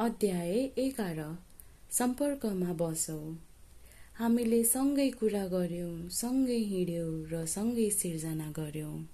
अध्याय 0.00 0.52
एघार। 0.78 1.38
सम्पर्कमा 1.90 2.72
बसौँ। 2.72 3.36
हामीले 4.14 4.64
सँगै 4.64 5.10
कुरा 5.10 5.46
गर्यौँ 5.46 6.08
सँगै 6.08 6.56
हिँड्यौँ 6.56 7.28
र 7.30 7.46
सँगै 7.46 7.90
सिर्जना 7.90 8.50
गर्यौँ। 8.50 9.08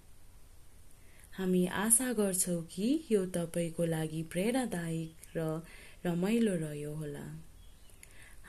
हामी 1.38 1.67
आशा 1.67 2.12
गर्छौँ 2.12 2.62
कि 2.62 3.04
यो 3.11 3.27
तपाईँको 3.27 3.85
लागि 3.85 4.22
प्रेरणादायक 4.22 5.37
र 5.37 5.62
रमाइलो 6.07 6.54
रह्यो 6.54 6.95
होला। 6.95 7.27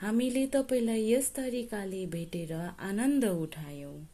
हामीले 0.00 0.46
तपाईँलाई 0.46 1.12
यस 1.12 1.34
तरिकाले 1.36 2.06
भेटेर 2.06 2.52
आनन्द 2.80 3.24
उठायौँ। 3.24 4.06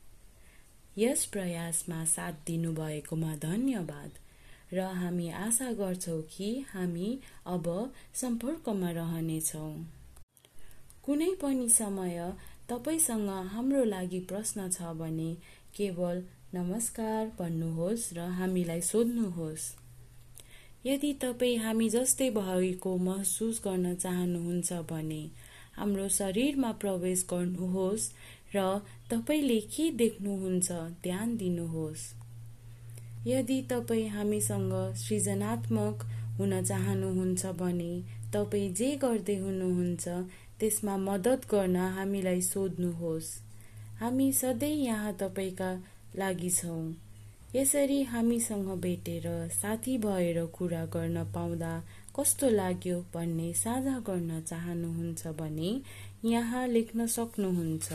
यस 0.99 1.25
प्रयासमा 1.25 2.05
साथ 2.05 2.33
दिनुभएकोमा 2.47 3.37
धन्यवाद। 3.37 4.11
र 4.75 4.81
हामी 4.81 5.29
आशा 5.31 5.73
गर्छौँ 5.73 6.21
कि 6.31 6.49
हामी 6.73 7.19
अब 7.47 7.67
सम्पर्कमा 8.15 8.91
रहनेछौँ। 8.91 9.75
कुनै 11.05 11.31
पनि 11.43 11.69
समय 11.69 12.33
तपाईँसँग 12.69 13.29
हाम्रो 13.53 13.85
लागि 13.85 14.21
प्रश्न 14.21 14.69
छ 14.71 14.95
भने 14.99 15.31
केवल 15.77 16.23
नमस्कार 16.55 17.27
भन्नुहोस् 17.39 18.13
र 18.15 18.21
हामीलाई 18.39 18.81
सोध्नुहोस्। 18.81 19.65
यदि 20.87 21.13
तपाईँ 21.23 21.59
हामी 21.59 21.89
जस्तै 21.89 22.31
भएको 22.31 22.97
महसुस 22.97 23.61
गर्न 23.65 23.95
चाहनुहुन्छ 23.95 24.73
भने 24.91 25.23
हाम्रो 25.77 26.09
शरीरमा 26.09 26.73
प्रवेश 26.73 27.27
गर्नुहोस् 27.31 28.11
र 28.57 28.67
तपाईँले 29.11 29.61
के 29.61 29.91
देख्नुहुन्छ 29.91 30.73
ध्यान 31.03 31.37
दिनुहोस्। 31.37 32.24
यदि 33.27 33.61
तपाईँ 33.71 34.09
हामीसँग 34.09 34.73
सृजनात्मक 34.97 36.03
हुन 36.39 36.63
चाहनुहुन्छ 36.63 37.47
भने 37.61 37.93
तपाईँ 38.35 38.73
जे 38.73 38.91
गर्दै 39.03 39.37
हुनुहुन्छ 39.37 40.09
त्यसमा 40.61 40.97
मद्दत 40.97 41.47
गर्न 41.51 41.77
हामीलाई 41.97 42.41
सोध्नुहोस्। 42.43 43.31
हामी 44.01 44.33
सधैँ 44.33 44.77
यहाँ 44.77 45.13
तपाईँका 45.21 45.71
लागि 46.17 46.51
छौँ। 46.51 46.95
यसरी 47.57 48.03
हामीसँग 48.03 48.69
भेटेर 48.81 49.27
साथी 49.53 49.97
भएर 49.99 50.45
कुरा 50.55 50.85
गर्न 50.95 51.25
पाउँदा 51.35 51.73
कस्तो 52.17 52.49
लाग्यो 52.51 53.01
भन्ने 53.15 53.53
साझा 53.55 53.99
गर्न 54.07 54.41
चाहनुहुन्छ 54.41 55.27
भने 55.41 55.71
यहाँ 56.25 56.67
लेख्न 56.69 57.07
सक्नुहुन्छ। 57.07 57.93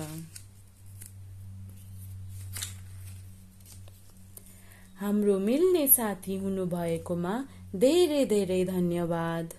हाम्रो 4.99 5.37
मिल्ने 5.39 5.85
साथी 5.87 6.35
हुनुभएकोमा 6.37 7.33
धेरै 7.75 8.23
धेरै 8.25 8.57
धन्यवाद। 8.65 9.53